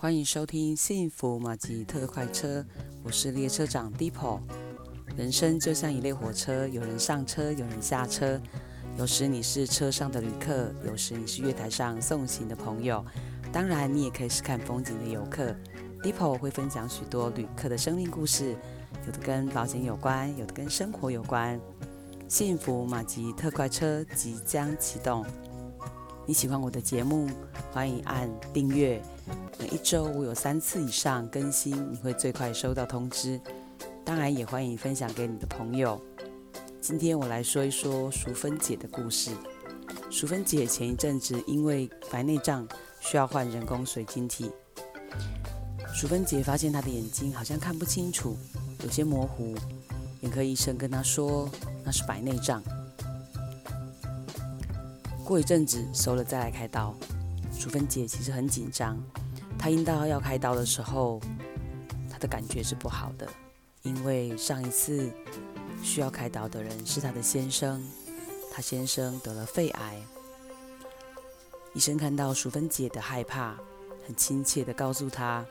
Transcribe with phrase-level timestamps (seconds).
[0.00, 2.64] 欢迎收听幸福马吉特快车，
[3.02, 4.38] 我是列车长 Dipo。
[5.16, 8.40] 人生就像一列火车，有人上车，有人下车。
[8.96, 13.04] 有时你是车上的旅客，有时你是月台上送行的朋友，
[13.52, 15.52] 当然你也可以是看风景的游客。
[16.00, 18.56] Dipo 会分享许多旅客的生命故事，
[19.04, 21.60] 有的跟保险有关，有的跟生活有关。
[22.28, 25.26] 幸福马吉特快车即将启动。
[26.28, 27.26] 你喜欢我的节目，
[27.72, 29.02] 欢迎按订阅。
[29.58, 33.40] 每一周我有三次以上更新，你会最快收到通知。
[34.04, 35.98] 当然也欢迎分享给你的朋友。
[36.82, 39.30] 今天我来说一说淑芬姐的故事。
[40.10, 42.68] 淑芬姐前一阵子因为白内障
[43.00, 44.50] 需要换人工水晶体。
[45.94, 48.36] 淑芬姐发现她的眼睛好像看不清楚，
[48.84, 49.54] 有些模糊。
[50.20, 51.48] 眼科医生跟她说
[51.82, 52.62] 那是白内障。
[55.28, 56.94] 过一阵子熟了再来开刀。
[57.52, 58.98] 淑芬姐其实很紧张，
[59.58, 61.20] 她听到要开刀的时候，
[62.10, 63.28] 她的感觉是不好的，
[63.82, 65.12] 因为上一次
[65.82, 67.86] 需要开刀的人是她的先生，
[68.50, 70.00] 她先生得了肺癌。
[71.74, 73.54] 医生看到淑芬姐的害怕，
[74.06, 75.44] 很亲切地告诉她：“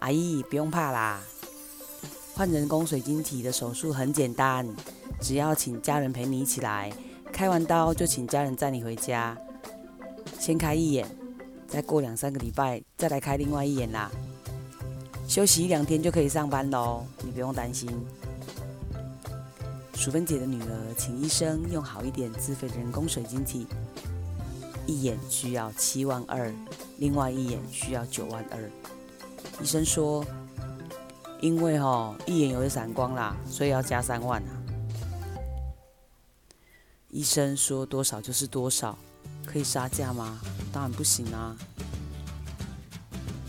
[0.00, 1.22] 阿姨不用怕啦，
[2.34, 4.68] 换人工水晶体的手术很简单，
[5.22, 6.92] 只要请家人陪你一起来。”
[7.36, 9.36] 开完刀就请家人载你回家，
[10.38, 11.06] 先开一眼，
[11.68, 14.10] 再过两三个礼拜再来开另外一眼啦。
[15.28, 17.90] 休息一两天就可以上班喽，你不用担心。
[19.92, 23.66] 淑芬姐的女儿请医生用好一点自费的人工水晶体，
[24.86, 26.50] 一眼需要七万二，
[26.96, 28.58] 另外一眼需要九万二。
[29.60, 30.24] 医生说，
[31.42, 34.65] 因为吼一眼有点闪光啦，所以要加三万啊。
[37.16, 38.94] 医生说多少就是多少，
[39.46, 40.38] 可以杀价吗？
[40.70, 41.56] 当然不行啊。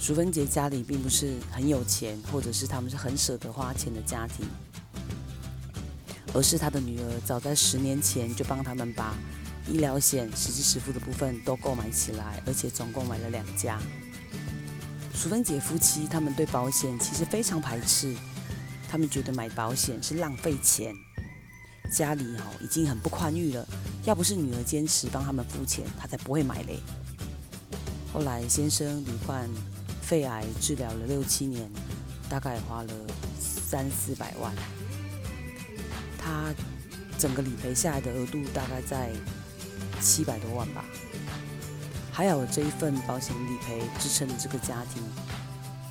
[0.00, 4.44] 淑芬姐家里并不是很有钱，或者是他们是很舍得花钱的家庭，
[6.34, 9.14] 而是她的女儿早在十年前就帮他们把
[9.68, 13.78] 医疗险实支实付的部分都购买起来，而且总共买了两家。
[15.14, 18.12] 淑芬姐夫妻他们对保险其实非常排斥，
[18.88, 20.92] 他们觉得买保险是浪费钱。
[21.92, 23.66] 家里哦已经很不宽裕了，
[24.04, 26.80] 要不是女儿坚持帮他们付钱，他才不会买嘞。
[28.12, 29.48] 后来先生罹患
[30.00, 31.70] 肺癌，治疗了六七年，
[32.28, 32.92] 大概花了
[33.38, 34.52] 三四百万。
[36.18, 36.54] 他
[37.18, 39.10] 整个理赔下来的额度大概在
[40.00, 40.84] 七百多万吧。
[42.10, 45.02] 还有这一份保险理赔支撑了这个家庭。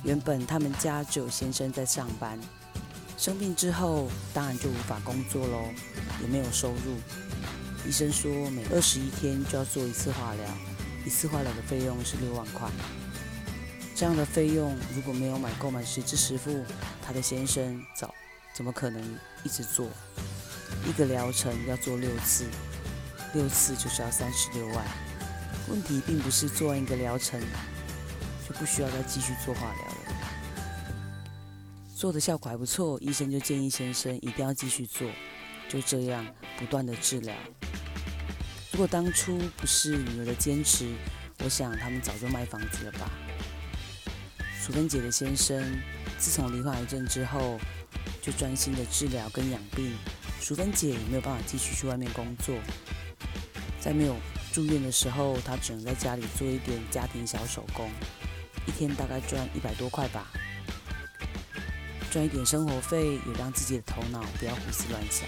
[0.04, 2.38] 原本他们家只有先生在上班。
[3.16, 5.68] 生病之后，当然就无法工作喽，
[6.20, 6.98] 也没有收入。
[7.86, 10.44] 医生说，每二十一天就要做一次化疗，
[11.04, 12.68] 一次化疗的费用是六万块。
[13.94, 16.64] 这样的费用如果没有买购买实支实付，
[17.04, 18.12] 他的先生早
[18.54, 19.00] 怎么可能
[19.44, 19.88] 一直做？
[20.84, 22.46] 一个疗程要做六次，
[23.34, 24.84] 六次就是要三十六万。
[25.68, 27.40] 问题并不是做完一个疗程
[28.48, 30.01] 就不需要再继续做化疗了。
[32.02, 35.08] 做的效果还不错，医生就建议先生一定要继续做，
[35.68, 36.26] 就这样
[36.58, 37.32] 不断的治疗。
[38.72, 40.92] 如果当初不是女儿的坚持，
[41.44, 43.08] 我想他们早就卖房子了吧。
[44.60, 45.64] 淑芬姐的先生
[46.18, 47.56] 自从罹患癌症之后，
[48.20, 49.96] 就专心的治疗跟养病，
[50.40, 52.56] 淑芬姐也没有办法继续去外面工作。
[53.78, 54.16] 在没有
[54.52, 57.88] 住院的时候，她只能在家里做一点家庭小手工，
[58.66, 60.32] 一天大概赚一百多块吧。
[62.12, 65.26] 赚一点生活费，也让自己的头脑不要胡思乱想。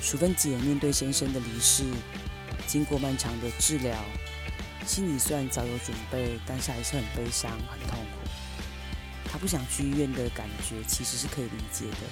[0.00, 1.82] 淑芬姐面对先生的离世，
[2.68, 3.98] 经过漫长的治疗，
[4.86, 8.30] 心里虽然早有准备，但是还是很悲伤、很痛苦。
[9.24, 12.06] 她不想去医院的感觉，其实是可以理解的。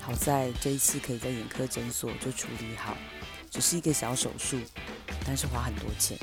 [0.00, 2.96] 好在这一次可以在眼科诊所就处理好，
[3.50, 4.60] 只是一个小手术，
[5.24, 6.16] 但是花很多钱。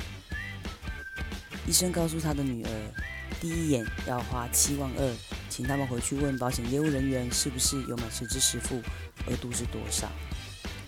[1.67, 2.69] 医生告诉他的女儿，
[3.39, 5.15] 第一眼要花七万二。
[5.49, 8.81] 请他们回去问保险业务人员是不是有买实支十付，
[9.27, 10.07] 额度是多少？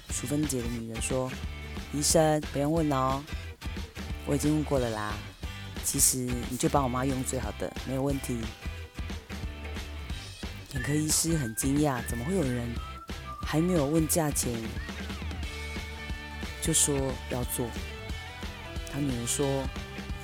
[0.10, 1.32] 淑芬姐的女人说
[1.94, 3.22] ：“医生不用问哦，
[4.26, 5.14] 我已经问过了啦。
[5.84, 6.18] 其实
[6.50, 8.40] 你就帮我妈用最好的，没有问题。”
[10.74, 12.68] 眼科医师很惊讶，怎么会有人
[13.46, 14.52] 还没有问价钱
[16.62, 16.98] 就说
[17.30, 17.68] 要做？
[18.92, 19.46] 他女人说：“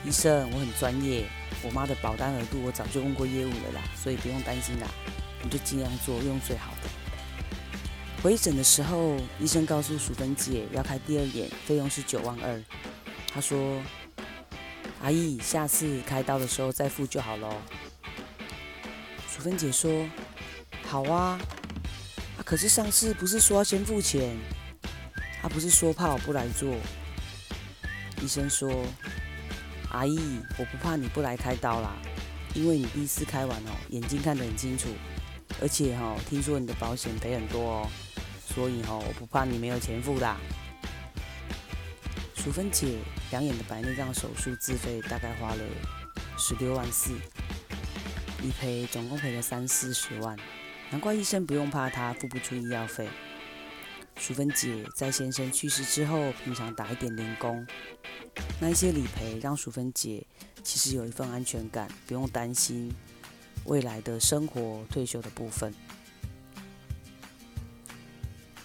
[0.04, 1.26] 医生，我很专业。”
[1.64, 4.88] 我妈的保单额度我早就问过业务了啦，所以不用担心啦，
[5.44, 6.90] 你就尽量做，用最好的。
[8.24, 12.64] 回诊的时候，医生告诉淑芬姐要开第二眼，费用是九万二。
[13.34, 13.82] 她说
[15.02, 17.56] 阿姨，下次开刀的时候再付就好喽。
[19.28, 20.08] 淑芬姐说
[20.86, 21.40] ：“好啊，
[22.38, 24.38] 啊，可是上次不是说要先付钱？
[25.42, 26.72] 他、不是说怕我不来做？”
[28.22, 28.72] 医生说
[29.92, 31.96] ：“阿姨，我不怕你不来开刀啦，
[32.54, 34.88] 因为你第一次开完哦，眼睛看得很清楚，
[35.62, 37.90] 而且哈、哦，听说你的保险赔很多哦，
[38.46, 40.38] 所以哈、哦，我不怕你没有钱付啦。”
[42.36, 42.98] 淑芬姐
[43.30, 45.64] 两眼的白内障手术自费大概花了
[46.38, 47.14] 十六万四。
[48.42, 50.36] 理赔总共赔了三四十万，
[50.90, 53.08] 难怪医生不用怕他付不出医药费。
[54.22, 57.66] 淑芬姐在先生去世之后，平常打一点零工，
[58.60, 60.24] 那一些理赔让淑芬姐
[60.64, 62.94] 其实有一份安全感，不用担心
[63.66, 65.74] 未来的生活、退休的部分。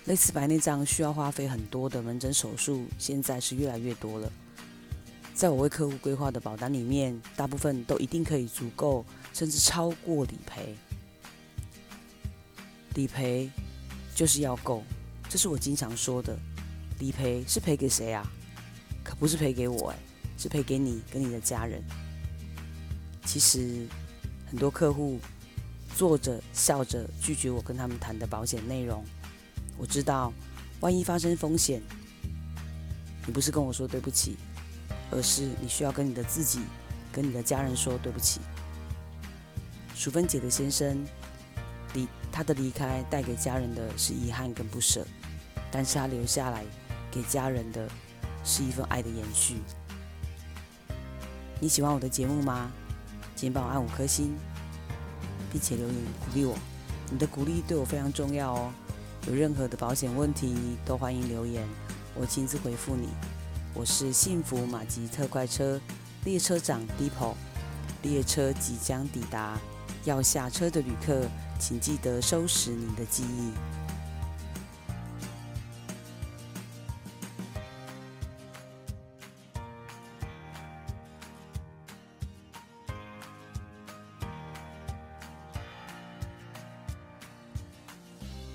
[0.04, 4.30] 类似白内障需要花费很多的门诊手术，现在是越来越多了。
[5.32, 10.76] 在我为客户规划的保单里面，大部分都一定可以足够，甚至超过理赔。
[12.94, 13.50] 理赔
[14.14, 14.84] 就是要够，
[15.36, 16.34] 这是我经常说的。
[16.98, 18.26] 理赔是赔给谁啊？
[19.04, 19.98] 可不是赔给我，哎，
[20.38, 21.84] 是赔给你跟你的家人。
[23.26, 23.86] 其实
[24.48, 25.20] 很多客户
[25.94, 29.04] 坐着笑着拒绝我跟他们谈的保险内容，
[29.76, 30.32] 我知道，
[30.80, 31.82] 万一发生风险，
[33.26, 34.38] 你不是跟我说对不起。
[35.10, 36.60] 而是你需要跟你的自己、
[37.12, 38.40] 跟你的家人说对不起。
[39.94, 41.04] 淑芬姐的先生
[41.92, 45.06] 离他的离开带给家人的是遗憾跟不舍，
[45.76, 46.64] 但是他留下来
[47.10, 47.86] 给家人的
[48.42, 49.56] 是一份爱的延续。
[51.60, 52.72] 你喜欢我的节目吗？
[53.34, 54.34] 请帮我按五颗星，
[55.52, 56.56] 并且留言鼓励我。
[57.10, 58.72] 你的鼓励对我非常重要哦。
[59.28, 60.56] 有任何的保险问题
[60.86, 61.62] 都欢迎留言，
[62.14, 63.10] 我亲自回复你。
[63.74, 65.78] 我是幸福马吉特快车
[66.24, 67.36] 列车长 d e p o
[68.00, 69.60] 列车即将抵达，
[70.04, 71.28] 要下车的旅客，
[71.60, 73.52] 请记得收拾你的记忆。